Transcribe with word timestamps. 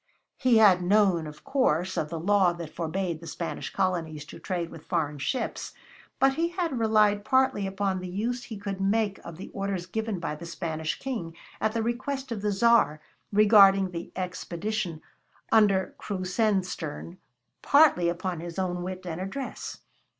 He 0.39 0.57
had 0.57 0.81
known, 0.81 1.27
of 1.27 1.43
course, 1.43 1.95
of 1.95 2.09
the 2.09 2.19
law 2.19 2.53
that 2.53 2.73
forbade 2.73 3.19
the 3.21 3.27
Spanish 3.27 3.71
colonies 3.71 4.25
to 4.25 4.39
trade 4.39 4.71
with 4.71 4.87
foreign 4.87 5.19
ships, 5.19 5.73
but 6.17 6.33
he 6.33 6.47
had 6.47 6.79
relied 6.79 7.23
partly 7.23 7.67
upon 7.67 7.99
the 7.99 8.09
use 8.09 8.45
he 8.45 8.57
could 8.57 8.81
make 8.81 9.19
of 9.23 9.37
the 9.37 9.49
orders 9.49 9.85
given 9.85 10.19
by 10.19 10.33
the 10.33 10.47
Spanish 10.47 10.97
King 10.97 11.35
at 11.61 11.73
the 11.73 11.83
request 11.83 12.31
of 12.31 12.41
the 12.41 12.51
Tsar 12.51 12.99
regarding 13.31 13.91
the 13.91 14.11
expedition 14.15 15.03
under 15.51 15.93
Krusenstern, 15.99 17.17
partly 17.61 18.09
upon 18.09 18.39
his 18.39 18.57
own 18.57 18.81
wit 18.81 19.05
and 19.05 19.21
address. 19.21 19.81